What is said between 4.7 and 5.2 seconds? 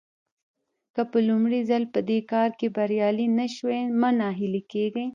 کېږئ.